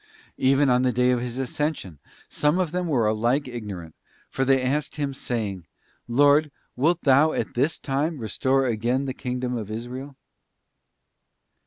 [0.39, 3.93] Even on the day of His Ascension some of them were alike igno rant,
[4.31, 5.67] for they asked Him saying,'
[6.07, 10.15] Lord, wilt thou at this time restore again the kingdom to Israel